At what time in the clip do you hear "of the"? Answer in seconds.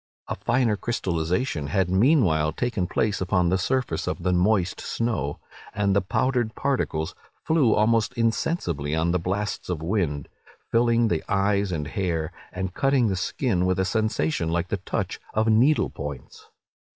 4.07-4.33